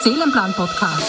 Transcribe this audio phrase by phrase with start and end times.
[0.00, 1.02] Seelenplan Podcast.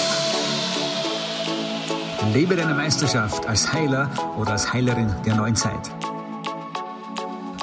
[2.33, 5.91] Lebe deine Meisterschaft als Heiler oder als Heilerin der neuen Zeit.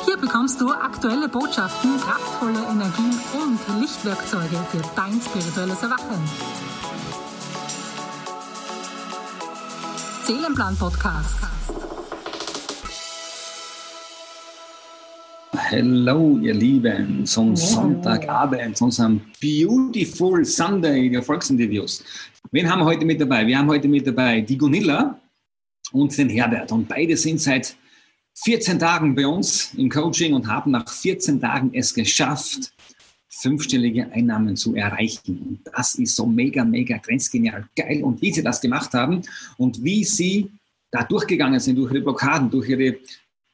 [0.05, 6.23] Hier bekommst du aktuelle Botschaften, kraftvolle Energien und Lichtwerkzeuge für dein spirituelles Erwachen.
[10.27, 10.77] Seelenplan
[15.77, 22.05] Hallo, ihr Lieben, zum Sonntagabend, zu unserem Beautiful Sunday der Volksinterviews.
[22.53, 23.45] Wen haben wir heute mit dabei?
[23.45, 25.19] Wir haben heute mit dabei die Gunilla
[25.91, 26.71] und den Herbert.
[26.71, 27.75] Und beide sind seit
[28.45, 32.73] 14 Tagen bei uns im Coaching und haben nach 14 Tagen es geschafft,
[33.29, 35.39] fünfstellige Einnahmen zu erreichen.
[35.45, 38.05] Und das ist so mega, mega grenzgenial geil.
[38.05, 39.23] Und wie sie das gemacht haben
[39.57, 40.53] und wie sie
[40.93, 42.95] da durchgegangen sind, durch ihre Blockaden, durch ihre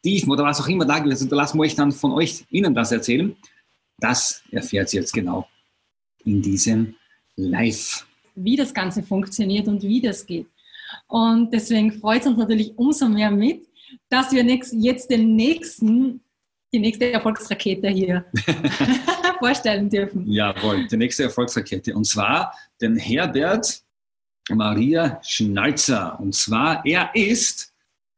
[0.02, 2.44] Tiefen oder was auch immer da gewesen ist, da lassen wir euch dann von euch,
[2.50, 3.36] Ihnen das erzählen.
[3.98, 5.46] Das erfährt sie jetzt genau
[6.24, 6.94] in diesem
[7.36, 8.06] Live.
[8.34, 10.46] Wie das Ganze funktioniert und wie das geht.
[11.06, 13.66] Und deswegen freut es uns natürlich umso mehr mit,
[14.08, 16.20] dass wir jetzt den nächsten,
[16.72, 18.24] die nächste Erfolgsrakete hier
[19.38, 20.30] vorstellen dürfen.
[20.30, 21.94] Jawohl, die nächste Erfolgsrakete.
[21.94, 23.82] Und zwar den Herbert
[24.48, 26.18] Maria Schnalzer.
[26.20, 27.69] Und zwar, er ist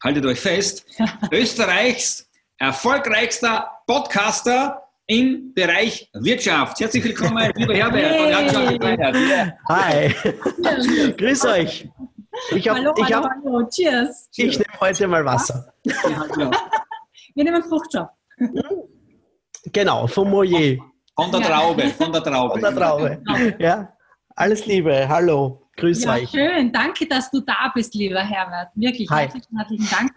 [0.03, 0.85] haltet euch fest,
[1.31, 6.81] Österreichs erfolgreichster Podcaster im Bereich Wirtschaft.
[6.81, 8.03] Herzlich willkommen, lieber Herbert.
[9.69, 10.15] Hey.
[10.15, 11.89] Hi, grüß euch.
[12.55, 14.29] Ich hab, hallo, ich hab, hallo, cheers.
[14.37, 15.73] Ich nehme heute mal Wasser.
[17.35, 18.15] Wir nehmen Fruchtsaft.
[19.73, 20.79] Genau, vom Moyer.
[21.15, 22.53] Von der Traube, von der Traube.
[22.53, 23.23] Von der Traube.
[23.59, 23.93] Ja,
[24.35, 25.62] alles Liebe, hallo.
[25.83, 26.31] Grüß ja, euch.
[26.31, 28.69] Schön, danke, dass du da bist, lieber Herbert.
[28.77, 29.23] Wirklich Hi.
[29.23, 30.13] herzlichen, herzlichen Dank,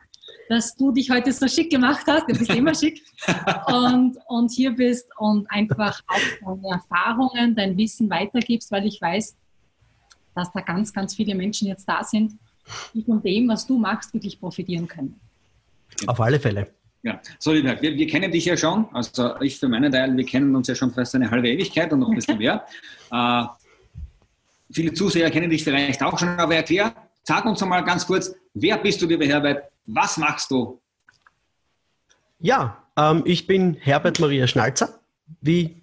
[0.47, 2.29] dass du dich heute so schick gemacht hast.
[2.29, 3.01] Du bist immer schick
[3.65, 9.35] und, und hier bist und einfach auch deine Erfahrungen, dein Wissen weitergibst, weil ich weiß,
[10.35, 12.33] dass da ganz, ganz viele Menschen jetzt da sind,
[12.93, 15.19] die von dem, was du machst, wirklich profitieren können.
[16.05, 16.67] Auf alle Fälle.
[17.01, 20.25] Ja, so lieber, wir, wir kennen dich ja schon, also ich für meinen Teil, wir
[20.25, 22.67] kennen uns ja schon fast eine halbe Ewigkeit und noch ein bisschen mehr.
[23.11, 23.45] Äh,
[24.71, 28.77] Viele Zuseher kennen dich vielleicht auch schon, aber erklär, sag uns einmal ganz kurz, wer
[28.77, 29.71] bist du, lieber Herbert?
[29.85, 30.81] Was machst du?
[32.39, 34.99] Ja, ähm, ich bin Herbert Maria Schnalzer.
[35.41, 35.81] Wie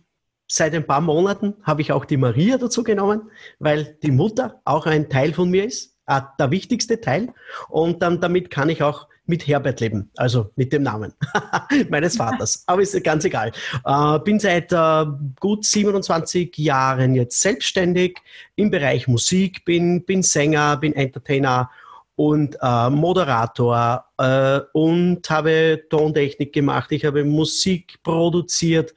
[0.48, 4.86] seit ein paar Monaten habe ich auch die Maria dazu genommen, weil die Mutter auch
[4.86, 7.32] ein Teil von mir ist, äh, der wichtigste Teil.
[7.68, 11.14] Und dann damit kann ich auch mit Herbert leben, also mit dem Namen
[11.88, 12.64] meines Vaters.
[12.66, 13.50] Aber ist ganz egal.
[13.82, 15.06] Äh, bin seit äh,
[15.40, 18.18] gut 27 Jahren jetzt selbstständig
[18.56, 21.70] im Bereich Musik, bin, bin Sänger, bin Entertainer
[22.14, 26.92] und äh, Moderator äh, und habe Tontechnik gemacht.
[26.92, 28.94] Ich habe Musik produziert.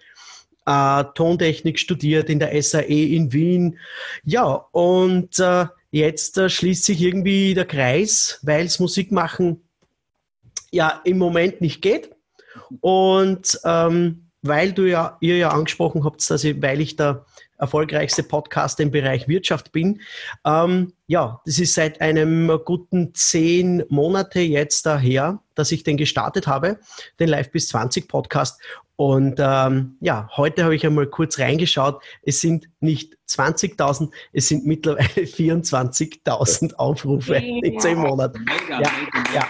[0.66, 3.79] Äh, Tontechnik studiert in der SAE in Wien.
[4.25, 9.62] Ja, und äh, jetzt schließt sich irgendwie der Kreis, weil es Musik machen
[10.75, 12.12] ja im Moment nicht geht.
[12.81, 17.25] Und ähm, weil du ja, ihr ja angesprochen habt, dass ich, weil ich der
[17.58, 20.02] erfolgreichste Podcaster im Bereich Wirtschaft bin,
[20.46, 26.47] ähm, ja, das ist seit einem guten zehn Monate jetzt daher, dass ich den gestartet
[26.47, 26.80] habe,
[27.19, 28.62] den Live bis 20 Podcast.
[28.97, 32.02] Und ähm, ja, heute habe ich einmal kurz reingeschaut.
[32.24, 38.46] Es sind nicht 20.000, es sind mittlerweile 24.000 Aufrufe in zehn Monaten.
[38.69, 38.91] Ja,
[39.34, 39.47] ja.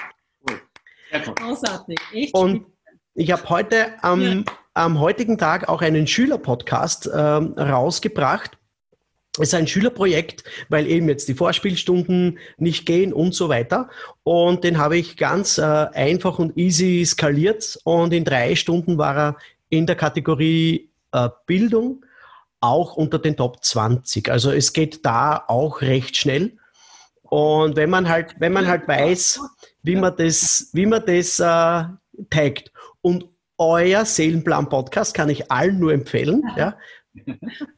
[1.20, 2.00] Großartig.
[2.14, 2.66] Echt Und
[3.14, 4.44] ich habe heute am, ja.
[4.74, 8.58] am heutigen Tag auch einen Schülerpodcast ähm, rausgebracht.
[9.38, 13.90] Es ist ein Schülerprojekt, weil eben jetzt die Vorspielstunden nicht gehen und so weiter.
[14.24, 17.78] Und den habe ich ganz äh, einfach und easy skaliert.
[17.84, 19.38] Und in drei Stunden war er
[19.70, 22.06] in der Kategorie äh, Bildung
[22.62, 24.30] auch unter den Top 20.
[24.30, 26.58] Also es geht da auch recht schnell.
[27.24, 29.40] Und wenn man halt, wenn man halt weiß,
[29.86, 31.84] wie man das, wie man das äh,
[32.30, 32.72] taggt.
[33.02, 36.44] Und euer Seelenplan-Podcast kann ich allen nur empfehlen.
[36.58, 36.78] Ja.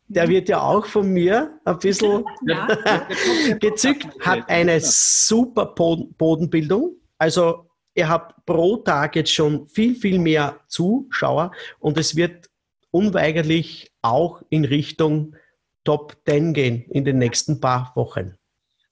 [0.07, 2.23] Der wird ja auch von mir ein bisschen
[3.59, 6.95] gezückt, hat eine super Bodenbildung.
[7.19, 12.49] Also ihr habt pro Tag jetzt schon viel, viel mehr Zuschauer und es wird
[12.89, 15.35] unweigerlich auch in Richtung
[15.83, 18.35] Top 10 gehen in den nächsten paar Wochen.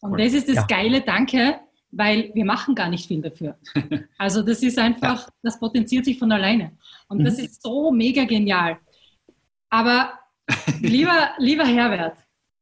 [0.01, 0.65] Und das ist das ja.
[0.67, 1.59] Geile, danke,
[1.91, 3.57] weil wir machen gar nicht viel dafür.
[4.17, 6.71] Also das ist einfach, das potenziert sich von alleine.
[7.07, 7.45] Und das mhm.
[7.45, 8.77] ist so mega genial.
[9.69, 10.13] Aber
[10.81, 12.17] lieber, lieber Herbert,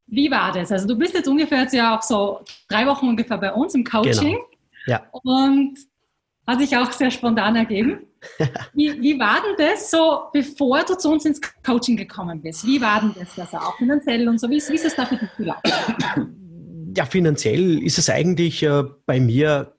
[0.07, 0.71] wie war das?
[0.71, 3.83] Also du bist jetzt ungefähr jetzt ja auch so drei Wochen ungefähr bei uns im
[3.83, 4.33] Coaching.
[4.33, 4.45] Genau.
[4.85, 5.07] Ja.
[5.11, 5.77] Und
[6.45, 8.01] Hat sich auch sehr spontan ergeben.
[8.73, 12.65] Wie, wie war denn das so, bevor du zu uns ins Coaching gekommen bist?
[12.65, 14.49] Wie war denn das also auch finanziell und so?
[14.49, 16.39] Wie, wie ist es da für dich gelaufen?
[16.95, 19.73] Ja, finanziell ist es eigentlich äh, bei mir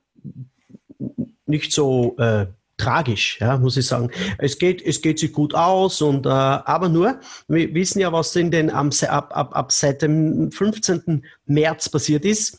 [1.46, 2.46] nicht so äh,
[2.76, 4.10] tragisch, ja, muss ich sagen.
[4.38, 8.34] Es geht, es geht sich gut aus und äh, aber nur, wir wissen ja, was
[8.34, 11.24] in den ab, ab, ab seit dem 15.
[11.46, 12.58] März passiert ist.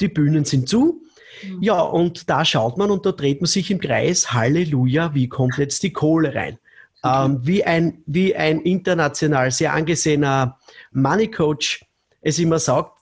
[0.00, 1.02] Die Bühnen sind zu.
[1.42, 1.62] Mhm.
[1.62, 4.32] Ja, und da schaut man und da dreht man sich im Kreis.
[4.32, 6.58] Halleluja, wie kommt jetzt die Kohle rein?
[7.02, 7.24] Okay.
[7.26, 10.58] Ähm, wie, ein, wie ein international sehr angesehener
[10.90, 11.84] Money Coach
[12.22, 12.93] es immer sagt,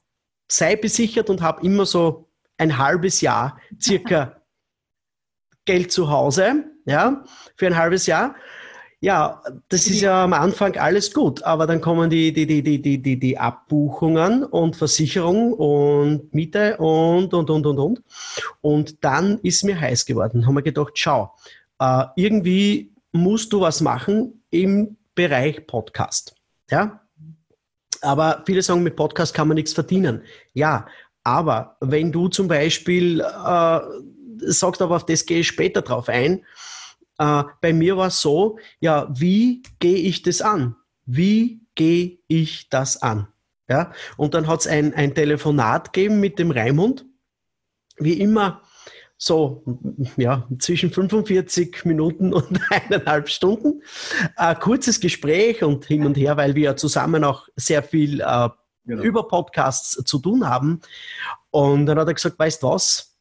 [0.57, 2.29] sei besichert und hab immer so
[2.59, 4.37] ein halbes Jahr circa
[5.65, 7.25] Geld zu Hause, ja,
[7.57, 8.35] für ein halbes Jahr.
[9.01, 12.81] Ja, das ist ja am Anfang alles gut, aber dann kommen die, die, die, die,
[12.81, 18.03] die, die, die Abbuchungen und Versicherung und Miete und, und, und, und, und.
[18.61, 20.47] Und dann ist mir heiß geworden.
[20.47, 21.35] Haben wir gedacht, schau,
[21.81, 26.37] äh, irgendwie musst du was machen im Bereich Podcast.
[26.71, 27.02] Ja?
[28.03, 30.23] Aber viele sagen, mit Podcast kann man nichts verdienen.
[30.53, 30.87] Ja,
[31.25, 33.81] aber wenn du zum Beispiel äh,
[34.39, 36.45] sagst, aber auf das gehe ich später drauf ein.
[37.19, 40.77] Äh, bei mir war es so, ja, wie gehe ich das an?
[41.07, 43.29] Wie gehe ich das an?
[43.69, 47.07] Ja, und dann hat es ein, ein Telefonat gegeben mit dem Raimund.
[47.97, 48.63] Wie immer
[49.25, 49.63] so,
[50.17, 53.83] ja, zwischen 45 Minuten und eineinhalb Stunden.
[54.35, 58.49] Ein kurzes Gespräch und hin und her, weil wir ja zusammen auch sehr viel äh,
[58.85, 59.03] genau.
[59.03, 60.81] über Podcasts zu tun haben.
[61.51, 63.13] Und dann hat er gesagt, weißt du was?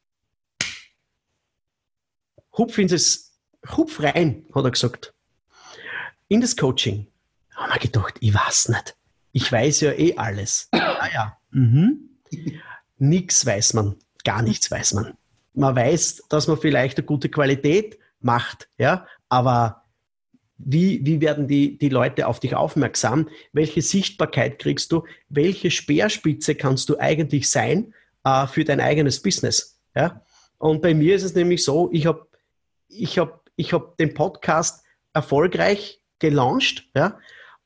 [2.58, 3.32] hupf in das,
[3.76, 5.14] hupf rein, hat er gesagt,
[6.28, 7.06] in das Coaching.
[7.50, 8.96] Da haben wir gedacht, ich weiß nicht.
[9.32, 10.68] Ich weiß ja eh alles.
[10.72, 11.38] Ah ja.
[11.50, 12.10] Mhm.
[12.98, 15.16] Nix weiß man, gar nichts weiß man.
[15.54, 19.82] Man weiß, dass man vielleicht eine gute Qualität macht, ja, aber
[20.64, 23.28] wie, wie werden die, die Leute auf dich aufmerksam?
[23.52, 25.04] Welche Sichtbarkeit kriegst du?
[25.28, 27.94] Welche Speerspitze kannst du eigentlich sein
[28.24, 29.80] äh, für dein eigenes Business?
[29.94, 30.22] Ja?
[30.58, 32.28] Und bei mir ist es nämlich so, ich habe
[32.88, 37.18] ich habe ich hab den Podcast erfolgreich gelauncht, ja,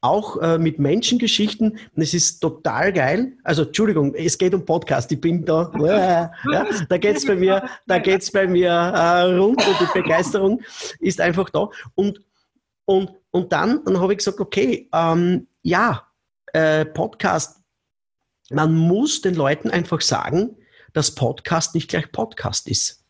[0.06, 1.72] auch äh, mit Menschengeschichten.
[1.72, 3.32] Und es ist total geil.
[3.44, 5.10] Also Entschuldigung, es geht um Podcast.
[5.12, 5.72] Ich bin da.
[6.52, 10.62] Ja, da geht's bei mir, da geht's bei mir äh, rund und die Begeisterung
[11.00, 11.68] ist einfach da.
[11.94, 12.20] Und
[12.84, 16.06] und und dann, dann habe ich gesagt, okay, ähm, ja,
[16.52, 17.62] äh, Podcast.
[18.50, 20.56] Man muss den Leuten einfach sagen,
[20.92, 23.04] dass Podcast nicht gleich Podcast ist.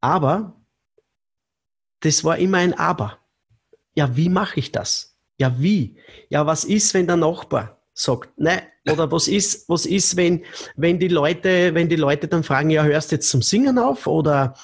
[0.00, 0.60] Aber
[2.00, 3.18] das war immer ein Aber.
[3.94, 5.17] Ja, wie mache ich das?
[5.38, 5.96] Ja, wie?
[6.28, 8.62] Ja, was ist, wenn der Nachbar sagt, ne?
[8.90, 10.44] Oder was ist, was ist, wenn,
[10.76, 14.06] wenn die Leute, wenn die Leute dann fragen, ja, hörst du jetzt zum Singen auf
[14.06, 14.54] oder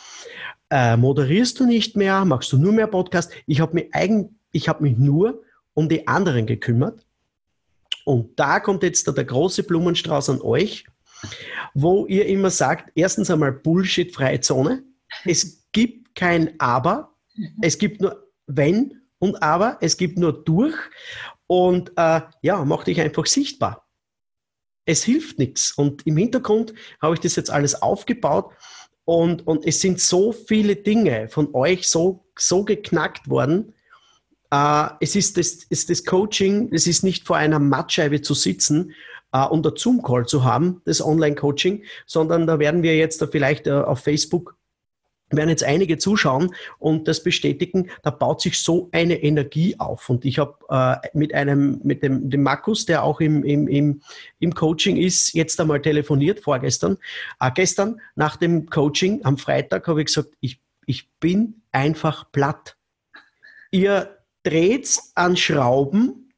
[0.70, 3.30] äh, moderierst du nicht mehr, machst du nur mehr Podcast?
[3.46, 5.42] Ich habe mich eigen, ich habe mich nur
[5.74, 7.06] um die anderen gekümmert.
[8.06, 10.86] Und da kommt jetzt der, der große Blumenstrauß an euch,
[11.74, 14.84] wo ihr immer sagt, erstens einmal Bullshit-freie Zone.
[15.24, 17.58] Es gibt kein Aber, Mhm.
[17.62, 20.76] Es gibt nur wenn und aber, es gibt nur durch
[21.46, 23.88] und äh, ja, mach dich einfach sichtbar.
[24.84, 25.72] Es hilft nichts.
[25.72, 28.52] Und im Hintergrund habe ich das jetzt alles aufgebaut
[29.06, 33.72] und, und es sind so viele Dinge von euch so, so geknackt worden.
[34.50, 38.93] Äh, es ist das, ist das Coaching, es ist nicht vor einer Mattscheibe zu sitzen
[39.32, 43.72] äh, und ein Zoom-Call zu haben, das Online-Coaching, sondern da werden wir jetzt vielleicht äh,
[43.72, 44.58] auf Facebook
[45.31, 50.08] werden jetzt einige zuschauen und das bestätigen, da baut sich so eine Energie auf.
[50.10, 54.02] Und ich habe äh, mit einem, mit dem, dem Markus, der auch im, im, im,
[54.38, 56.98] im Coaching ist, jetzt einmal telefoniert, vorgestern.
[57.40, 62.76] Äh, gestern nach dem Coaching am Freitag habe ich gesagt, ich, ich bin einfach platt.
[63.70, 66.32] Ihr dreht an Schrauben,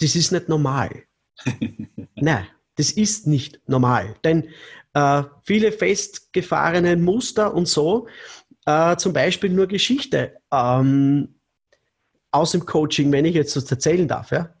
[0.00, 1.04] das ist nicht normal.
[2.16, 2.46] Nein,
[2.76, 4.16] das ist nicht normal.
[4.24, 4.48] Denn
[4.94, 8.06] äh, viele festgefahrene Muster und so,
[8.66, 11.34] äh, zum Beispiel nur Geschichte ähm,
[12.30, 14.30] aus dem Coaching, wenn ich jetzt das erzählen darf.
[14.30, 14.54] Ja?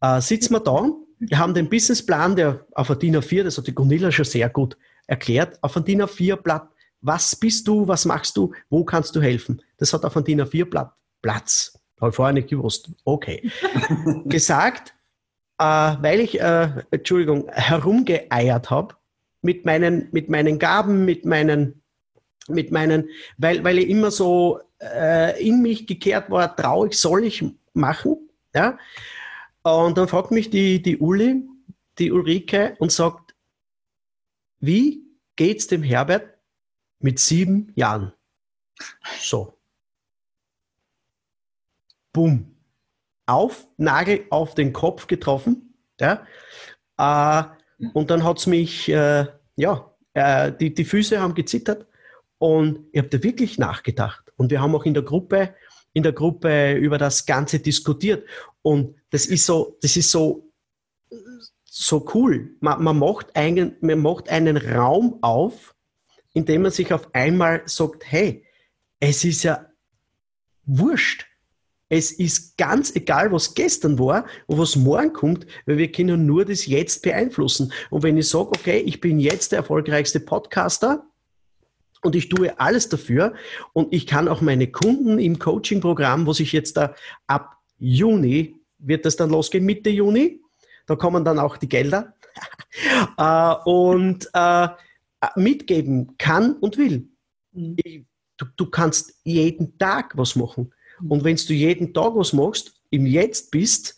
[0.00, 3.66] Äh, sitzen wir da, wir haben den Businessplan, der auf ein DIN A4, das hat
[3.66, 4.76] die Gunilla schon sehr gut
[5.06, 6.68] erklärt, auf ein DIN A4-Blatt,
[7.02, 9.62] was bist du, was machst du, wo kannst du helfen?
[9.78, 11.78] Das hat auf ein DIN A4-Blatt Platz.
[12.00, 12.90] Habe ich vorher nicht gewusst.
[13.04, 13.50] Okay.
[14.24, 14.94] Gesagt,
[15.58, 18.94] äh, weil ich, äh, Entschuldigung, herumgeeiert habe,
[19.42, 21.82] mit meinen, mit meinen Gaben, mit meinen,
[22.48, 27.44] mit meinen, weil, weil ich immer so äh, in mich gekehrt war, traurig soll ich
[27.72, 28.30] machen.
[28.54, 28.78] Ja?
[29.62, 31.42] Und dann fragt mich die, die Uli,
[31.98, 33.34] die Ulrike, und sagt,
[34.58, 35.02] wie
[35.36, 36.38] geht's dem Herbert
[36.98, 38.12] mit sieben Jahren.
[39.18, 39.58] So.
[42.12, 42.56] Bumm.
[43.26, 45.74] Auf, Nagel auf den Kopf getroffen.
[46.00, 46.26] Ja.
[46.98, 47.59] Äh,
[47.94, 51.86] und dann hat es mich, äh, ja, äh, die, die Füße haben gezittert
[52.38, 54.32] und ich habe da wirklich nachgedacht.
[54.36, 55.54] Und wir haben auch in der Gruppe,
[55.92, 58.26] in der Gruppe über das Ganze diskutiert.
[58.62, 60.50] Und das ist so, das ist so,
[61.64, 62.56] so cool.
[62.60, 65.74] Man, man, macht einen, man macht einen Raum auf,
[66.32, 68.44] in dem man sich auf einmal sagt, hey,
[69.00, 69.66] es ist ja
[70.64, 71.26] wurscht.
[71.92, 76.44] Es ist ganz egal, was gestern war und was morgen kommt, weil wir können nur
[76.44, 77.72] das Jetzt beeinflussen.
[77.90, 81.04] Und wenn ich sage, okay, ich bin jetzt der erfolgreichste Podcaster
[82.02, 83.34] und ich tue alles dafür
[83.72, 86.94] und ich kann auch meine Kunden im Coaching-Programm, wo sich jetzt da
[87.26, 90.40] ab Juni, wird das dann losgehen, Mitte Juni,
[90.86, 92.14] da kommen dann auch die Gelder,
[93.18, 94.68] äh, und äh,
[95.34, 97.08] mitgeben kann und will.
[97.50, 97.76] Mhm.
[97.82, 98.04] Ich,
[98.36, 100.72] du, du kannst jeden Tag was machen.
[101.08, 103.96] Und wenn du jeden Tag was machst, im Jetzt bist,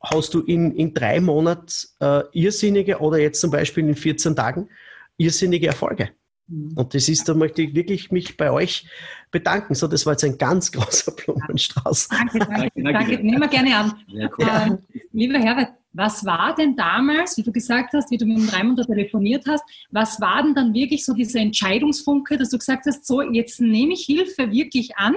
[0.00, 4.68] hast du in, in drei Monaten äh, irrsinnige oder jetzt zum Beispiel in 14 Tagen
[5.16, 6.10] irrsinnige Erfolge.
[6.46, 6.72] Mhm.
[6.76, 8.86] Und das ist, da möchte ich wirklich mich bei euch
[9.30, 9.74] bedanken.
[9.74, 12.08] So, das war jetzt ein ganz großer Blumenstrauß.
[12.08, 12.92] Danke, danke, danke.
[12.92, 13.24] danke.
[13.24, 13.94] Nehmen wir gerne an.
[14.06, 14.46] Ja, cool.
[14.48, 14.78] ähm,
[15.12, 18.80] lieber Herbert, was war denn damals, wie du gesagt hast, wie du mit dem Raimund
[18.86, 23.22] telefoniert hast, was war denn dann wirklich so dieser Entscheidungsfunke, dass du gesagt hast, so,
[23.22, 25.16] jetzt nehme ich Hilfe wirklich an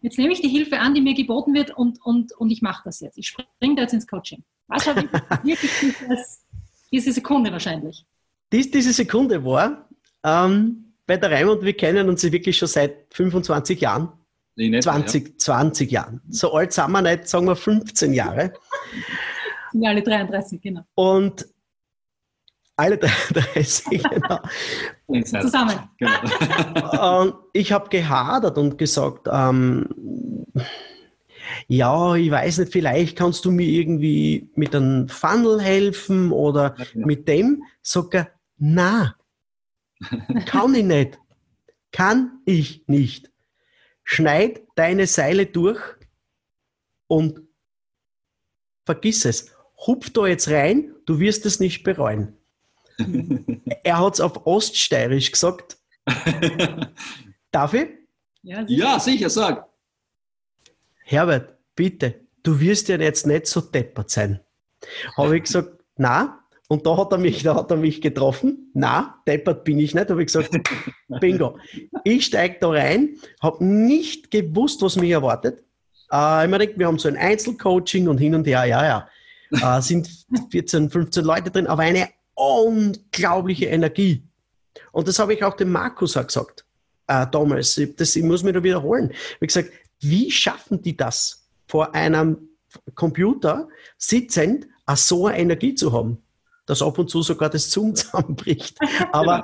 [0.00, 2.82] jetzt nehme ich die Hilfe an, die mir geboten wird und, und, und ich mache
[2.84, 3.18] das jetzt.
[3.18, 4.42] Ich springe da jetzt ins Coaching.
[4.66, 5.12] Was habe ich
[5.44, 6.46] wirklich dieses,
[6.90, 8.04] diese Sekunde wahrscheinlich?
[8.52, 9.88] Dies, diese Sekunde war,
[10.24, 14.12] ähm, bei der Raimund, wir kennen uns wirklich schon seit 25 Jahren.
[14.56, 15.38] Nee, nicht, 20, ja.
[15.38, 16.20] 20 Jahren.
[16.28, 18.52] So alt sind wir nicht, sagen wir 15 Jahre.
[19.72, 20.80] Ja, alle 33, genau.
[20.96, 21.46] Und
[22.80, 24.40] alle 30, genau.
[25.42, 25.78] Zusammen.
[25.98, 27.20] Genau.
[27.22, 30.46] Und ich habe gehadert und gesagt, ähm,
[31.68, 36.84] ja, ich weiß nicht, vielleicht kannst du mir irgendwie mit einem Funnel helfen oder ja,
[36.92, 37.06] genau.
[37.06, 37.64] mit dem.
[37.82, 39.14] Sag er, na,
[40.46, 41.18] kann ich nicht.
[41.92, 43.30] Kann ich nicht.
[44.04, 45.80] Schneid deine Seile durch
[47.08, 47.42] und
[48.86, 49.52] vergiss es.
[49.86, 52.39] Hupf da jetzt rein, du wirst es nicht bereuen
[53.84, 55.78] er hat es auf Oststeirisch gesagt.
[57.50, 57.88] Darf ich?
[58.42, 58.82] Ja sicher.
[58.82, 59.66] ja, sicher, sag.
[61.04, 64.40] Herbert, bitte, du wirst ja jetzt nicht so deppert sein.
[65.16, 68.70] Habe ich gesagt, na, und da hat er mich, da hat er mich getroffen.
[68.74, 70.08] Na, deppert bin ich nicht.
[70.08, 70.56] Habe ich gesagt,
[71.20, 71.58] bingo.
[72.04, 75.64] Ich steige da rein, habe nicht gewusst, was mich erwartet.
[76.12, 79.78] Äh, ich mir gedacht, wir haben so ein Einzelcoaching und hin und her, ja, ja.
[79.78, 80.08] Äh, sind
[80.50, 82.08] 14, 15 Leute drin, aber eine
[82.40, 84.22] unglaubliche Energie.
[84.92, 86.64] Und das habe ich auch dem Markus auch gesagt
[87.06, 87.80] äh, damals.
[87.96, 89.10] Das, ich muss mir da wiederholen.
[89.10, 89.70] Ich habe gesagt,
[90.00, 92.48] wie schaffen die das, vor einem
[92.94, 93.68] Computer
[93.98, 96.22] sitzend so eine Energie zu haben?
[96.66, 98.78] Dass ab und zu sogar das Zoom zusammenbricht.
[99.12, 99.42] Aber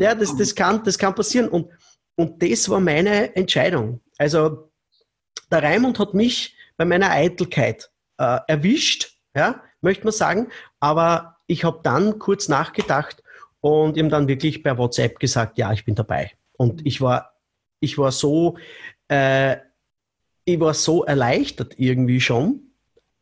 [0.00, 1.48] ja, das, das, kann, das kann passieren.
[1.48, 1.68] Und,
[2.16, 4.00] und das war meine Entscheidung.
[4.16, 4.70] Also
[5.50, 10.48] der Raimund hat mich bei meiner Eitelkeit äh, erwischt, ja, möchte man sagen.
[10.80, 13.24] Aber ich habe dann kurz nachgedacht
[13.60, 16.32] und ihm dann wirklich per WhatsApp gesagt, ja, ich bin dabei.
[16.56, 17.32] Und ich war,
[17.80, 18.56] ich war so,
[19.08, 19.56] äh,
[20.44, 22.60] ich war so erleichtert irgendwie schon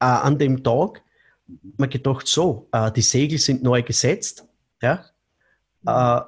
[0.00, 1.02] äh, an dem Tag.
[1.78, 4.44] Man gedacht, so, äh, die Segel sind neu gesetzt.
[4.82, 5.04] Ja?
[5.86, 6.20] Äh,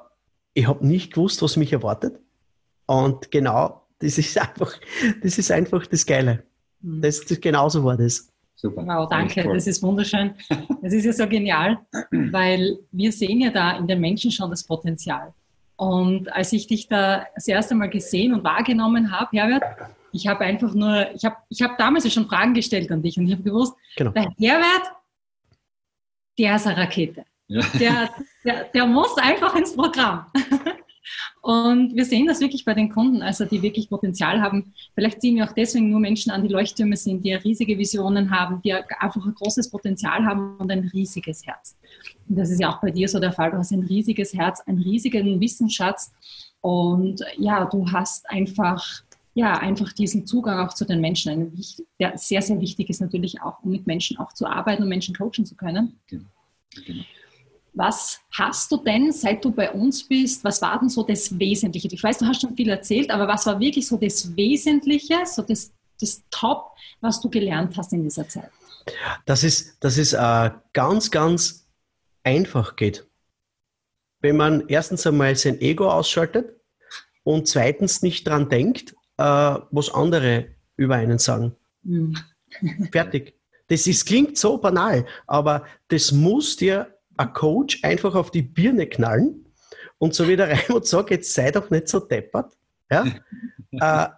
[0.54, 2.20] ich habe nicht gewusst, was mich erwartet.
[2.86, 4.72] Und genau, das ist einfach,
[5.22, 6.44] das ist einfach das Geile.
[6.80, 7.02] Mhm.
[7.02, 8.28] Das, das genauso war das.
[8.60, 8.84] Super.
[8.84, 10.34] Wow, danke, das ist wunderschön.
[10.82, 11.78] Das ist ja so genial,
[12.10, 15.32] weil wir sehen ja da in den Menschen schon das Potenzial.
[15.76, 19.62] Und als ich dich da das erste Mal gesehen und wahrgenommen habe, Herbert,
[20.10, 23.16] ich habe einfach nur, ich habe ich hab damals ja schon Fragen gestellt an dich
[23.16, 24.10] und ich habe gewusst, genau.
[24.10, 24.92] der Herbert,
[26.36, 27.24] der ist eine Rakete.
[27.46, 27.62] Ja.
[27.78, 28.10] Der,
[28.44, 30.26] der, der muss einfach ins Programm.
[31.48, 34.74] Und wir sehen das wirklich bei den Kunden, also die wirklich Potenzial haben.
[34.94, 38.60] Vielleicht ziehen wir auch deswegen nur Menschen an, die Leuchttürme sind, die riesige Visionen haben,
[38.60, 41.74] die einfach ein großes Potenzial haben und ein riesiges Herz.
[42.28, 43.50] Und das ist ja auch bei dir so der Fall.
[43.50, 46.12] Du hast ein riesiges Herz, einen riesigen Wissensschatz
[46.60, 48.84] und ja, du hast einfach
[49.32, 51.58] ja, einfach diesen Zugang auch zu den Menschen,
[51.98, 55.14] der sehr, sehr wichtig ist natürlich auch, um mit Menschen auch zu arbeiten und Menschen
[55.14, 55.98] coachen zu können.
[56.08, 56.26] Genau.
[56.84, 57.04] Genau.
[57.78, 61.86] Was hast du denn, seit du bei uns bist, was war denn so das Wesentliche?
[61.92, 65.42] Ich weiß, du hast schon viel erzählt, aber was war wirklich so das Wesentliche, so
[65.42, 65.70] das,
[66.00, 68.50] das Top, was du gelernt hast in dieser Zeit?
[69.26, 71.68] Das ist, das ist äh, ganz, ganz
[72.24, 73.06] einfach geht.
[74.22, 76.56] Wenn man erstens einmal sein Ego ausschaltet
[77.22, 79.22] und zweitens nicht dran denkt, äh,
[79.70, 81.54] was andere über einen sagen.
[81.84, 82.16] Mhm.
[82.90, 83.38] Fertig.
[83.68, 88.86] Das ist, klingt so banal, aber das muss dir ein Coach einfach auf die Birne
[88.86, 89.44] knallen
[89.98, 92.56] und so wie der Raimund sagt, jetzt sei doch nicht so deppert.
[92.90, 93.06] Ja?
[93.72, 94.08] äh,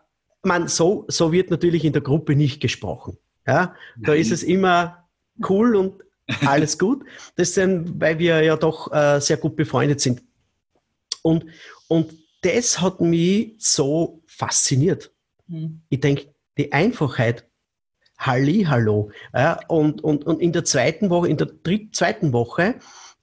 [0.43, 3.19] man, so, so wird natürlich in der Gruppe nicht gesprochen.
[3.47, 3.75] Ja?
[3.97, 5.09] Da ist es immer
[5.49, 6.05] cool und
[6.47, 7.05] alles gut.
[7.37, 10.23] Das sind, weil wir ja doch äh, sehr gut befreundet sind.
[11.23, 11.47] Und,
[11.89, 15.13] und das hat mich so fasziniert.
[15.49, 15.83] Mhm.
[15.89, 17.47] Ich denke, die Einfachheit,
[18.21, 19.11] Halli, hallo.
[19.33, 22.75] Ja, und, und, und in der zweiten Woche, in der dritt, zweiten Woche,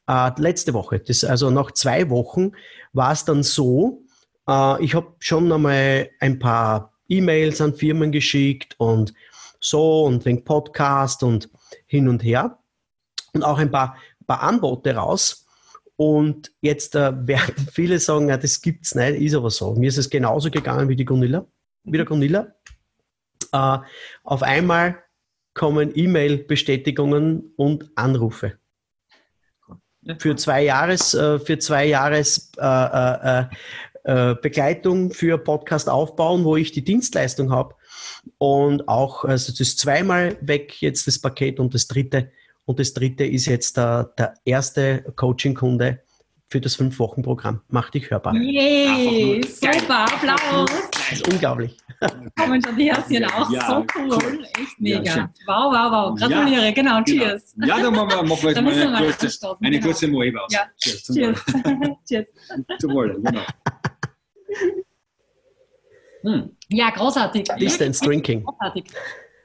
[0.07, 2.53] äh, letzte Woche, das, also nach zwei Wochen,
[2.93, 4.01] war es dann so,
[4.49, 9.13] äh, ich habe schon einmal ein paar E-Mails an Firmen geschickt und
[9.59, 11.47] so und wegen Podcast und
[11.85, 12.57] hin und her
[13.33, 15.45] und auch ein paar, paar Anbote raus.
[15.95, 19.75] Und jetzt äh, werden viele sagen, ja, das gibt's nicht, ist aber so.
[19.75, 21.45] Mir ist es genauso gegangen wie die Gunilla,
[21.83, 22.47] wie der Gunilla.
[23.51, 23.77] Äh,
[24.23, 25.03] auf einmal
[25.53, 28.53] kommen E-Mail-Bestätigungen und Anrufe.
[30.19, 32.65] Für zwei Jahres, äh, für zwei Jahres äh,
[33.41, 33.45] äh,
[34.07, 37.75] äh, Begleitung für Podcast aufbauen, wo ich die Dienstleistung habe.
[38.37, 42.31] Und auch, also das ist zweimal weg jetzt das Paket und das dritte.
[42.63, 46.01] Und das dritte ist jetzt der, der erste Coaching-Kunde
[46.49, 47.61] für das Fünf-Wochen-Programm.
[47.67, 48.33] Mach dich hörbar.
[48.35, 50.71] Yay, super, Applaus.
[51.09, 51.77] Das ist unglaublich.
[52.37, 53.49] Kommen schon die Herzchen auch.
[53.49, 54.09] Ja, so cool.
[54.11, 54.45] cool.
[54.59, 55.01] Echt mega.
[55.03, 56.19] Ja, wow, wow, wow.
[56.19, 56.65] Gratuliere.
[56.65, 57.01] Ja, genau.
[57.03, 57.53] Cheers.
[57.55, 57.67] Genau.
[57.67, 59.85] Ja, dann machen wir, machen wir jetzt mal eine, kurze, eine genau.
[59.85, 60.53] kurze Moe aus.
[60.53, 60.67] Ja.
[60.77, 61.03] Cheers.
[61.03, 61.45] Cheers.
[62.07, 62.27] Cheers.
[62.79, 63.41] Zum Wohl, genau.
[66.23, 66.51] Hm.
[66.69, 67.47] Ja, großartig.
[67.59, 68.43] Distance Drinking.
[68.43, 68.85] Großartig.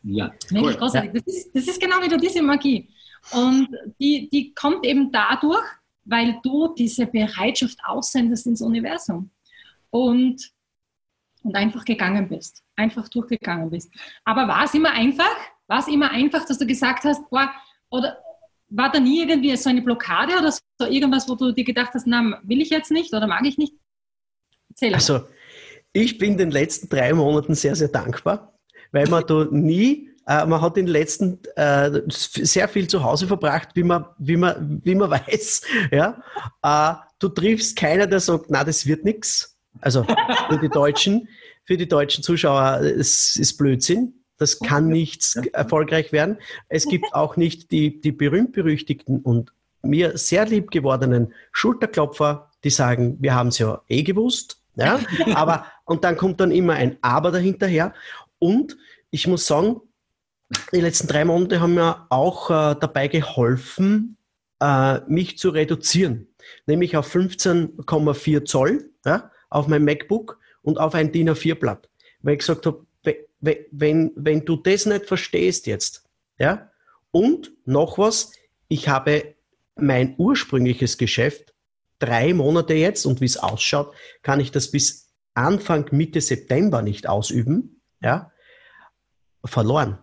[0.02, 0.74] Ja, cool.
[0.74, 1.12] großartig.
[1.12, 2.88] Das ist, das ist genau wieder diese Magie.
[3.30, 3.68] Und
[4.00, 5.64] die, die kommt eben dadurch,
[6.04, 9.30] weil du diese Bereitschaft aussendest ins Universum
[9.90, 10.51] und,
[11.42, 13.92] und einfach gegangen bist, einfach durchgegangen bist.
[14.24, 15.36] Aber war es immer einfach?
[15.66, 17.50] War es immer einfach, dass du gesagt hast, boah,
[17.90, 18.18] oder
[18.68, 22.06] war da nie irgendwie so eine Blockade oder so irgendwas, wo du dir gedacht hast,
[22.06, 23.74] na, will ich jetzt nicht oder mag ich nicht?
[24.70, 24.94] Erzähl.
[24.94, 25.26] Also,
[25.92, 28.58] ich bin den letzten drei Monaten sehr, sehr dankbar,
[28.92, 33.26] weil man da nie äh, man hat in den letzten äh, sehr viel zu Hause
[33.26, 35.62] verbracht, wie man, wie man, wie man weiß.
[35.90, 36.22] Ja?
[36.62, 39.51] Äh, du triffst keiner, der sagt, na, das wird nichts.
[39.80, 40.04] Also
[40.48, 41.28] für die Deutschen,
[41.64, 44.14] für die deutschen Zuschauer, es ist Blödsinn.
[44.38, 46.38] Das kann nichts erfolgreich werden.
[46.68, 53.16] Es gibt auch nicht die, die berühmt-berüchtigten und mir sehr lieb gewordenen Schulterklopfer, die sagen,
[53.20, 54.60] wir haben es ja eh gewusst.
[54.76, 55.00] Ja?
[55.34, 57.92] Aber, und dann kommt dann immer ein Aber dahinterher.
[58.38, 58.76] Und
[59.10, 59.80] ich muss sagen,
[60.72, 64.16] die letzten drei Monate haben mir auch äh, dabei geholfen,
[64.60, 66.28] äh, mich zu reduzieren.
[66.66, 71.88] Nämlich auf 15,4 Zoll ja, auf mein MacBook und auf ein DIN A4-Blatt.
[72.20, 72.86] Weil ich gesagt habe,
[73.40, 76.04] wenn, wenn du das nicht verstehst jetzt,
[76.38, 76.70] ja,
[77.10, 78.32] und noch was,
[78.68, 79.34] ich habe
[79.74, 81.52] mein ursprüngliches Geschäft
[81.98, 87.08] drei Monate jetzt und wie es ausschaut, kann ich das bis Anfang, Mitte September nicht
[87.08, 88.32] ausüben, ja,
[89.44, 89.98] verloren.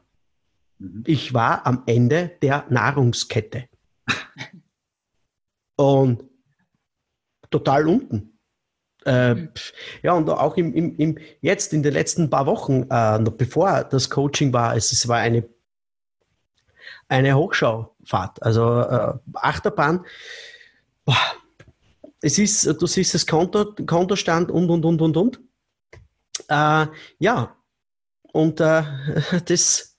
[0.77, 1.03] Mhm.
[1.05, 3.69] Ich war am Ende der Nahrungskette.
[5.75, 6.25] Und
[7.49, 8.38] total unten.
[9.10, 9.48] Äh,
[10.04, 14.12] ja, und auch im, im, im, jetzt in den letzten paar Wochen, äh, bevor das
[14.12, 15.50] Coaching war, es, es war eine,
[17.08, 20.06] eine Hochschaufahrt, also äh, Achterbahn.
[21.06, 21.17] Boah,
[22.22, 25.39] es ist, du siehst das Konto, Kontostand und, und, und, und, und.
[26.48, 26.86] Äh,
[27.17, 27.56] ja,
[28.32, 28.84] und äh,
[29.45, 29.98] das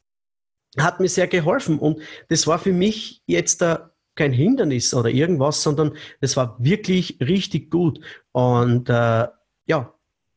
[0.79, 1.81] hat mir sehr geholfen.
[1.81, 3.89] Und das war für mich jetzt da
[4.20, 8.00] kein Hindernis oder irgendwas, sondern das war wirklich richtig gut.
[8.33, 9.28] Und äh,
[9.66, 9.94] ja,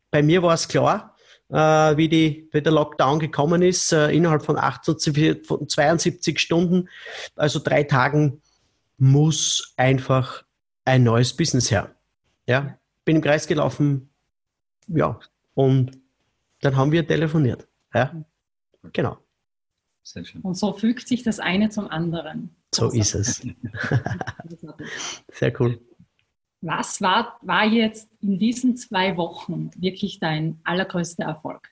[0.10, 1.18] bei mir war es klar,
[1.50, 6.88] äh, wie, die, wie der Lockdown gekommen ist, äh, innerhalb von, 78, von 72 Stunden,
[7.36, 8.42] also drei Tagen,
[8.98, 10.46] muss einfach
[10.86, 11.94] ein neues Business her.
[12.48, 14.10] Ja, bin im Kreis gelaufen,
[14.88, 15.20] ja,
[15.56, 16.00] und
[16.62, 17.68] dann haben wir telefoniert.
[17.94, 18.16] Ja,
[18.94, 19.18] genau.
[20.04, 20.42] Sehr schön.
[20.42, 22.56] Und so fügt sich das eine zum anderen.
[22.74, 23.42] So ist es.
[25.32, 25.80] Sehr cool.
[26.62, 31.70] Was war, war jetzt in diesen zwei Wochen wirklich dein allergrößter Erfolg?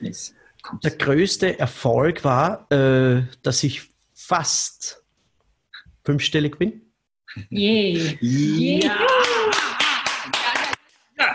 [0.00, 5.02] Der größte Erfolg war, äh, dass ich fast
[6.04, 6.82] fünfstellig bin.
[7.50, 8.18] Yay.
[8.22, 8.96] Yeah.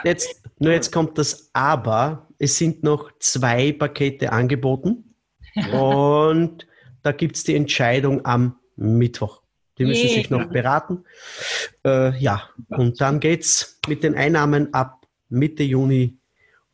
[0.04, 2.28] Jetzt, nur jetzt kommt das Aber.
[2.40, 5.16] Es sind noch zwei Pakete angeboten.
[5.74, 6.68] Und
[7.04, 9.42] da gibt es die Entscheidung am Mittwoch.
[9.78, 10.16] Die müssen yeah.
[10.16, 11.04] sich noch beraten.
[11.86, 16.18] Äh, ja, und dann geht es mit den Einnahmen ab Mitte Juni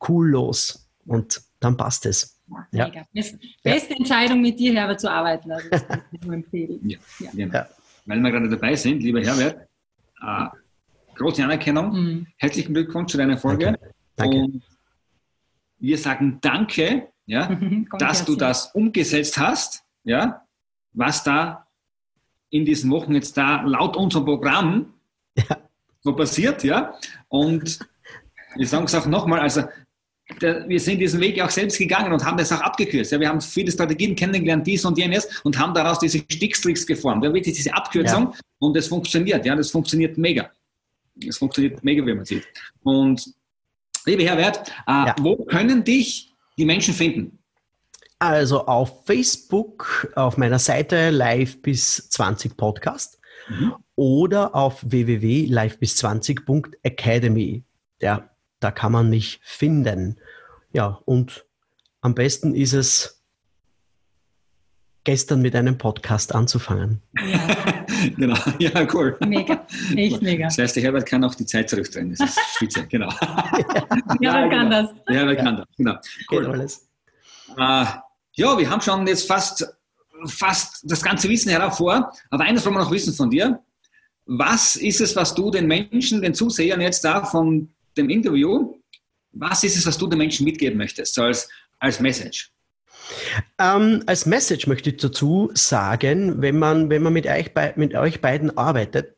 [0.08, 2.42] cool los und dann passt es.
[2.72, 3.06] Ja, mega.
[3.13, 5.52] Best, beste Entscheidung, mit dir, Herbert, zu arbeiten.
[5.52, 6.80] Also das kann ich nur empfehlen.
[6.84, 7.32] Ja, ja.
[7.34, 7.63] Genau.
[8.06, 9.68] Weil wir gerade dabei sind, lieber Herbert,
[10.22, 10.48] äh,
[11.16, 11.92] große Anerkennung.
[11.94, 12.28] Mhm.
[12.38, 13.66] Herzlichen Glückwunsch zu deiner Folge.
[13.66, 13.94] Danke.
[14.16, 14.38] Danke.
[14.38, 14.63] Und
[15.80, 17.58] wir sagen Danke, ja,
[18.00, 20.46] dass du das umgesetzt hast, ja,
[20.92, 21.68] was da
[22.54, 24.94] in diesen Wochen jetzt da laut unserem Programm
[25.36, 25.58] ja.
[26.02, 26.94] so passiert, ja.
[27.28, 27.80] Und
[28.56, 29.63] wir sagen es auch nochmal, also
[30.39, 33.12] der, wir sind diesen Weg auch selbst gegangen und haben das auch abgekürzt.
[33.12, 37.24] Ja, wir haben viele Strategien kennengelernt, dies und jenes, und haben daraus diese Stickstricks geformt.
[37.24, 38.39] Wir haben wirklich diese Abkürzung ja.
[38.60, 39.44] und es funktioniert.
[39.46, 40.52] Ja, das funktioniert mega.
[41.28, 42.48] Es funktioniert mega, wie man sieht.
[42.84, 43.34] Und
[44.06, 45.16] liebe Herbert, äh, ja.
[45.20, 47.39] wo können dich die Menschen finden?
[48.24, 53.74] Also auf Facebook, auf meiner Seite Live bis 20 Podcast mhm.
[53.98, 57.66] oder auf www.livebis20.academy.
[58.02, 58.30] Ja,
[58.62, 60.22] da kann man mich finden.
[60.72, 61.46] Ja, und
[62.00, 63.22] am besten ist es,
[65.04, 67.02] gestern mit einem Podcast anzufangen.
[67.20, 67.58] Ja.
[68.16, 69.18] genau, ja, cool.
[69.28, 70.46] Mega, echt mega.
[70.46, 72.12] Das heißt, der Herbert kann auch die Zeit zurückdrehen.
[72.12, 73.10] Das ist spitze, genau.
[74.22, 74.90] ja, Herbert kann das.
[75.10, 75.96] Der Herbert kann das, genau.
[76.32, 76.46] Cool.
[76.46, 76.88] alles.
[77.58, 77.86] Äh,
[78.36, 79.65] ja, wir haben schon jetzt fast,
[80.28, 83.60] fast das ganze Wissen hervor, aber eines wollen wir noch wissen von dir.
[84.26, 88.76] Was ist es, was du den Menschen, den Zusehern jetzt da von dem Interview,
[89.32, 92.52] was ist es, was du den Menschen mitgeben möchtest, so als, als Message?
[93.60, 98.22] Ähm, als Message möchte ich dazu sagen, wenn man, wenn man mit, euch, mit euch
[98.22, 99.15] beiden arbeitet,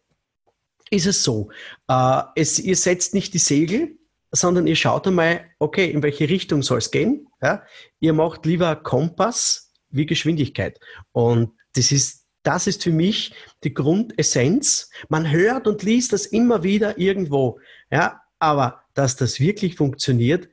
[0.89, 1.49] ist es so,
[1.87, 3.97] äh, es, ihr setzt nicht die Segel,
[4.35, 7.27] sondern ihr schaut einmal, okay, in welche Richtung soll es gehen.
[7.41, 7.63] Ja?
[7.99, 10.79] Ihr macht lieber Kompass wie Geschwindigkeit.
[11.13, 14.89] Und das ist, das ist für mich die Grundessenz.
[15.09, 17.59] Man hört und liest das immer wieder irgendwo.
[17.89, 18.21] Ja?
[18.39, 20.49] Aber dass das wirklich funktioniert,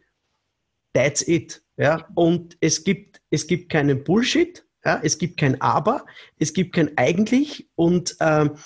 [0.94, 1.62] that's it.
[1.76, 2.06] Ja?
[2.14, 5.00] Und es gibt, es gibt keinen Bullshit, ja?
[5.02, 6.06] es gibt kein Aber,
[6.38, 8.56] es gibt kein eigentlich und ähm,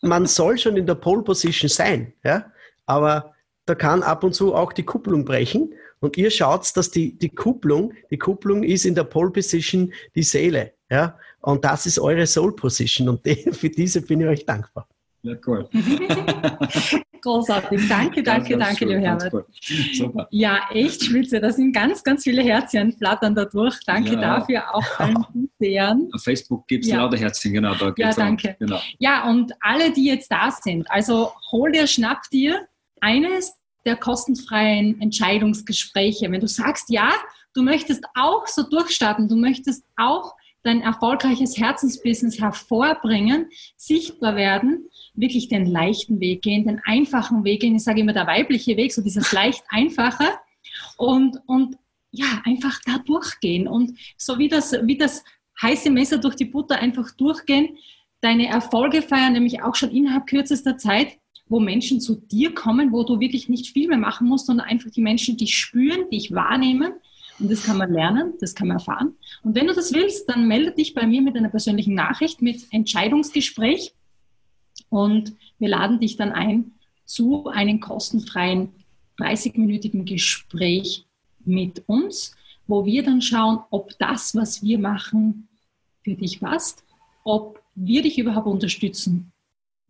[0.00, 2.14] man soll schon in der Pole Position sein.
[2.24, 2.50] Ja?
[2.86, 3.33] Aber
[3.66, 5.74] da kann ab und zu auch die Kupplung brechen.
[6.00, 10.22] Und ihr schaut, dass die, die Kupplung, die Kupplung ist in der Pole Position die
[10.22, 10.72] Seele.
[10.90, 11.18] Ja?
[11.40, 13.08] Und das ist eure Soul Position.
[13.08, 14.86] Und die, für diese bin ich euch dankbar.
[15.22, 15.66] Ja, cool.
[17.22, 17.88] Großartig.
[17.88, 19.32] Danke, danke, ganz, danke, lieber Herbert.
[19.32, 19.46] Cool.
[19.94, 20.28] Super.
[20.30, 21.40] Ja, echt spitze.
[21.40, 23.76] Da sind ganz, ganz viele Herzchen flattern dadurch.
[23.86, 24.20] Danke ja.
[24.20, 25.24] dafür auch allen
[25.58, 26.10] Zusehern.
[26.12, 26.98] Auf Facebook gibt es ja.
[26.98, 27.74] lauter Herzchen, genau.
[27.76, 28.56] Da ja, danke.
[28.58, 28.78] Genau.
[28.98, 32.68] Ja, und alle, die jetzt da sind, also hol dir, schnapp dir
[33.04, 36.30] eines der kostenfreien Entscheidungsgespräche.
[36.30, 37.12] Wenn du sagst, ja,
[37.54, 45.48] du möchtest auch so durchstarten, du möchtest auch dein erfolgreiches Herzensbusiness hervorbringen, sichtbar werden, wirklich
[45.48, 47.76] den leichten Weg gehen, den einfachen Weg gehen.
[47.76, 50.24] Ich sage immer der weibliche Weg, so dieses leicht einfache
[50.96, 51.76] und, und
[52.10, 55.22] ja, einfach da durchgehen und so wie das, wie das
[55.60, 57.76] heiße Messer durch die Butter einfach durchgehen,
[58.22, 63.04] deine Erfolge feiern, nämlich auch schon innerhalb kürzester Zeit wo Menschen zu dir kommen, wo
[63.04, 66.94] du wirklich nicht viel mehr machen musst, sondern einfach die Menschen dich spüren, dich wahrnehmen.
[67.38, 69.14] Und das kann man lernen, das kann man erfahren.
[69.42, 72.66] Und wenn du das willst, dann melde dich bei mir mit einer persönlichen Nachricht, mit
[72.70, 73.92] Entscheidungsgespräch.
[74.88, 76.72] Und wir laden dich dann ein
[77.04, 78.70] zu einem kostenfreien
[79.18, 81.06] 30-minütigen Gespräch
[81.44, 82.34] mit uns,
[82.66, 85.48] wo wir dann schauen, ob das, was wir machen,
[86.02, 86.84] für dich passt,
[87.24, 89.32] ob wir dich überhaupt unterstützen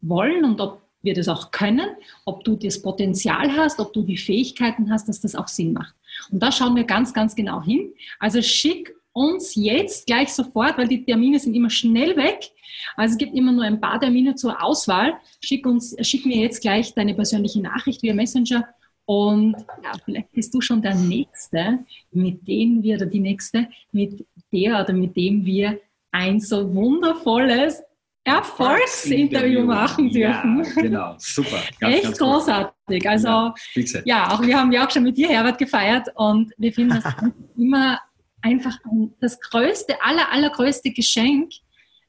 [0.00, 1.88] wollen und ob wir das auch können,
[2.24, 5.94] ob du das Potenzial hast, ob du die Fähigkeiten hast, dass das auch Sinn macht.
[6.30, 7.92] Und da schauen wir ganz, ganz genau hin.
[8.18, 12.50] Also schick uns jetzt gleich sofort, weil die Termine sind immer schnell weg.
[12.96, 15.14] Also es gibt immer nur ein paar Termine zur Auswahl.
[15.40, 18.66] Schick uns, schick mir jetzt gleich deine persönliche Nachricht via Messenger
[19.06, 24.24] und ja, vielleicht bist du schon der Nächste, mit dem wir, oder die Nächste, mit
[24.52, 25.78] der oder mit dem wir
[26.10, 27.82] ein so wundervolles
[28.24, 30.64] Erfolgsinterview machen dürfen.
[30.64, 31.58] Ja, genau, super.
[31.80, 33.08] Ganz, Echt ganz großartig.
[33.08, 36.72] Also, ja, ja, auch wir haben ja auch schon mit dir, Herbert, gefeiert und wir
[36.72, 37.14] finden das
[37.56, 38.00] immer
[38.40, 38.76] einfach
[39.20, 41.52] das größte, aller, allergrößte Geschenk,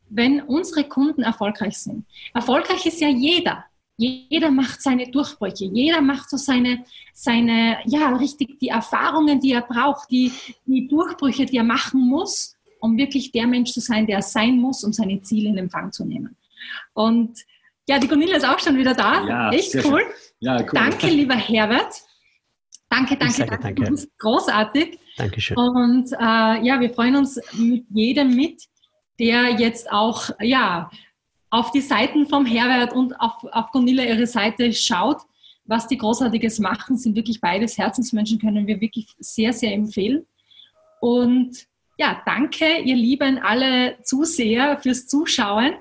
[0.09, 2.05] wenn unsere Kunden erfolgreich sind.
[2.33, 3.65] Erfolgreich ist ja jeder.
[3.97, 9.61] Jeder macht seine Durchbrüche, jeder macht so seine, seine, ja, richtig die Erfahrungen, die er
[9.61, 10.33] braucht, die,
[10.65, 12.54] die Durchbrüche, die er machen muss
[12.85, 15.91] um wirklich der Mensch zu sein, der er sein muss, um seine Ziele in Empfang
[15.91, 16.37] zu nehmen.
[16.93, 17.39] Und
[17.87, 19.27] ja, die Gunilla ist auch schon wieder da.
[19.27, 20.03] Ja, Echt cool.
[20.39, 20.69] Ja, cool.
[20.71, 22.01] Danke, lieber Herbert.
[22.89, 23.59] Danke, danke, danke.
[23.59, 23.83] danke.
[23.83, 24.99] Du bist großartig.
[25.17, 25.57] Dankeschön.
[25.57, 28.63] Und äh, ja, wir freuen uns mit jedem mit,
[29.19, 30.91] der jetzt auch ja,
[31.49, 35.21] auf die Seiten vom Herbert und auf, auf Gunilla ihre Seite schaut,
[35.63, 40.27] was die Großartiges machen, sind wirklich beides Herzensmenschen, können wir wirklich sehr, sehr empfehlen.
[41.01, 41.65] Und
[41.97, 45.73] ja, danke, ihr lieben alle Zuseher, fürs Zuschauen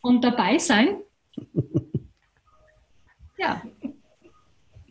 [0.00, 0.98] und dabei sein.
[3.38, 3.60] Ja.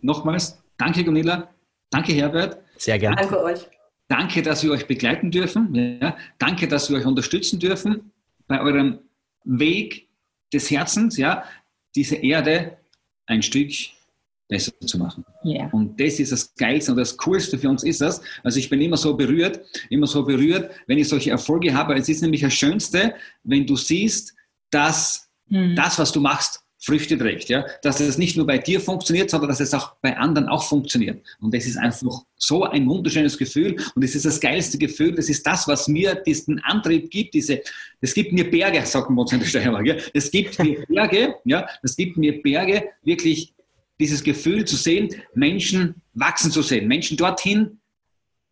[0.02, 1.54] Nochmals, danke Gunilla,
[1.90, 2.62] danke Herbert.
[2.76, 3.16] Sehr gerne.
[3.16, 3.66] Danke euch.
[4.10, 5.74] Danke, dass wir euch begleiten dürfen.
[6.02, 6.18] Ja.
[6.38, 8.12] Danke, dass wir euch unterstützen dürfen
[8.48, 9.00] bei eurem
[9.46, 10.10] Weg
[10.52, 11.46] des Herzens, ja,
[11.96, 12.78] diese Erde
[13.26, 13.72] ein Stück
[14.52, 15.26] besser zu machen.
[15.46, 15.70] Yeah.
[15.72, 18.22] Und das ist das Geilste und das Coolste für uns ist das.
[18.44, 21.96] Also ich bin immer so berührt, immer so berührt, wenn ich solche Erfolge habe.
[21.96, 24.36] Es ist nämlich das Schönste, wenn du siehst,
[24.70, 25.76] dass mhm.
[25.76, 27.48] das, was du machst, Früchte trägt.
[27.48, 27.66] Ja?
[27.82, 31.26] Dass es nicht nur bei dir funktioniert, sondern dass es auch bei anderen auch funktioniert.
[31.40, 33.78] Und das ist einfach so ein wunderschönes Gefühl.
[33.96, 35.16] Und es ist das geilste Gefühl.
[35.16, 37.36] Das ist das, was mir diesen Antrieb gibt.
[37.36, 37.62] Diese,
[38.02, 39.88] das gibt mir Berge, sagt man uns in der Steiermark.
[39.88, 39.96] Ja?
[40.14, 41.66] Das gibt mir Berge, ja?
[41.82, 43.54] das gibt mir Berge, wirklich
[44.02, 47.78] dieses Gefühl zu sehen, Menschen wachsen zu sehen, Menschen dorthin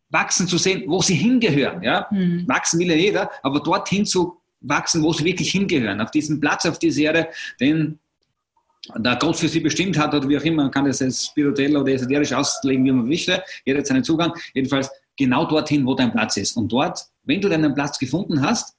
[0.09, 1.83] wachsen zu sehen, wo sie hingehören.
[1.83, 2.07] Ja?
[2.11, 2.47] Mhm.
[2.47, 6.65] Wachsen will ja jeder, aber dorthin zu wachsen, wo sie wirklich hingehören, auf diesen Platz,
[6.65, 7.27] auf diese Erde,
[7.59, 7.99] den
[8.95, 11.75] der Gott für sie bestimmt hat oder wie auch immer, man kann das als spirituell
[11.75, 13.43] oder esoterisch auslegen, wie man möchte.
[13.65, 14.33] Jeder hat seinen Zugang.
[14.53, 16.55] Jedenfalls genau dorthin, wo dein Platz ist.
[16.55, 18.75] Und dort, wenn du deinen Platz gefunden hast,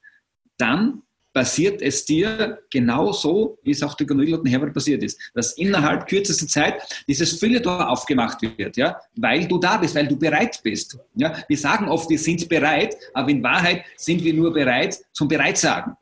[0.56, 5.18] dann passiert es dir genau so, wie es auch der Gunilla und Herbert passiert ist,
[5.34, 10.16] dass innerhalb kürzester Zeit dieses Fülletor aufgemacht wird, ja, weil du da bist, weil du
[10.16, 10.98] bereit bist.
[11.14, 15.28] Ja, wir sagen oft, wir sind bereit, aber in Wahrheit sind wir nur bereit zum
[15.28, 15.96] Bereitsagen.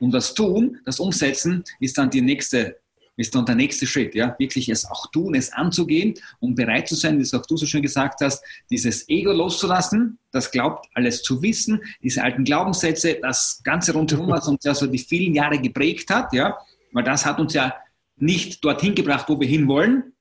[0.00, 2.76] Und das Tun, das Umsetzen ist dann die nächste
[3.16, 6.94] ist dann der nächste Schritt, ja, wirklich es auch tun, es anzugehen und bereit zu
[6.94, 11.22] sein, wie es auch du so schön gesagt hast, dieses Ego loszulassen, das glaubt, alles
[11.22, 15.58] zu wissen, diese alten Glaubenssätze, das Ganze rundherum, was uns ja so die vielen Jahre
[15.58, 16.56] geprägt hat, ja,
[16.92, 17.74] weil das hat uns ja
[18.16, 20.12] nicht dorthin gebracht, wo wir hinwollen.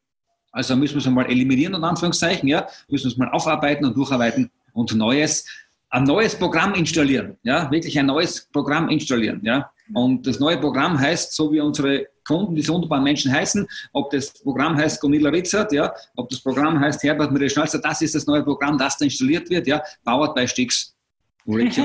[0.52, 3.98] Also müssen wir es mal eliminieren, in Anführungszeichen, ja, müssen wir es mal aufarbeiten und
[3.98, 5.46] durcharbeiten und Neues,
[5.90, 9.72] ein neues Programm installieren, ja, wirklich ein neues Programm installieren, ja.
[9.94, 14.32] Und das neue Programm heißt, so wie unsere Kunden, diese wunderbaren Menschen heißen, ob das
[14.42, 18.26] Programm heißt Gunilla Ritzert, ja, ob das Programm heißt Herbert Maria Schnalzer, das ist das
[18.26, 20.92] neue Programm, das da installiert wird, ja, powered by Stix.
[21.46, 21.68] Genau.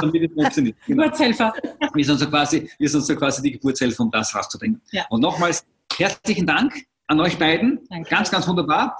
[0.00, 0.76] damit es funktioniert.
[0.86, 1.02] Genau.
[1.02, 1.52] Geburtshelfer.
[1.94, 4.80] Wir sind, so quasi, wir sind so quasi die Geburtshelfer, um das rauszubringen.
[4.92, 5.04] Ja.
[5.10, 6.74] Und nochmals herzlichen Dank
[7.08, 7.80] an euch beiden.
[7.90, 8.08] Danke.
[8.08, 8.96] Ganz, ganz wunderbar.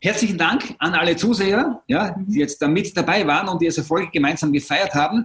[0.00, 3.82] Herzlichen Dank an alle Zuseher, ja, die jetzt da mit dabei waren und die diese
[3.82, 5.24] Folge gemeinsam gefeiert haben.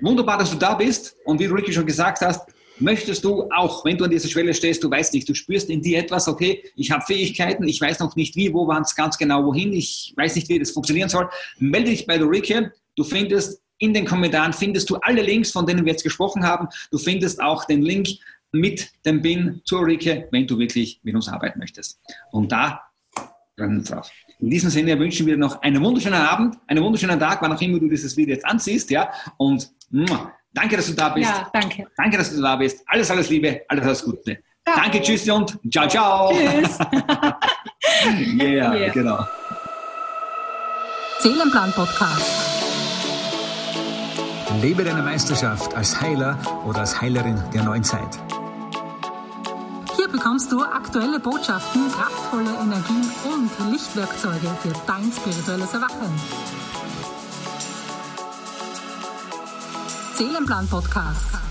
[0.00, 1.16] Wunderbar, dass du da bist.
[1.24, 4.54] Und wie du Ricky schon gesagt hast, möchtest du auch, wenn du an dieser Schwelle
[4.54, 8.00] stehst, du weißt nicht, du spürst in dir etwas, okay, ich habe Fähigkeiten, ich weiß
[8.00, 11.08] noch nicht wie, wo waren es ganz genau, wohin, ich weiß nicht, wie das funktionieren
[11.08, 12.68] soll, melde dich bei der Ricky.
[12.96, 16.68] Du findest in den Kommentaren, findest du alle Links, von denen wir jetzt gesprochen haben.
[16.90, 18.08] Du findest auch den Link
[18.52, 22.00] mit dem BIN zur Ulrike, wenn du wirklich mit uns arbeiten möchtest.
[22.30, 22.80] Und da
[23.62, 24.10] rennen wir drauf.
[24.38, 27.78] In diesem Sinne wünschen wir noch einen wunderschönen Abend, einen wunderschönen Tag, wann auch immer
[27.78, 29.70] du dieses Video jetzt ansiehst, ja, und
[30.54, 31.30] Danke, dass du da bist.
[31.30, 31.86] Ja, danke.
[31.96, 32.82] Danke, dass du da bist.
[32.86, 34.38] Alles, alles Liebe, alles, alles Gute.
[34.64, 34.76] Ciao.
[34.76, 36.30] Danke, tschüss und ciao, ciao.
[36.30, 36.78] Tschüss.
[38.38, 39.26] yeah, yeah, genau.
[41.20, 42.30] Seelenplan Podcast.
[44.60, 48.18] Lebe deine Meisterschaft als Heiler oder als Heilerin der neuen Zeit.
[50.12, 56.20] Bekommst du aktuelle Botschaften, kraftvolle Energien und Lichtwerkzeuge für dein spirituelles Erwachen.
[60.14, 61.41] Seelenplan Podcast.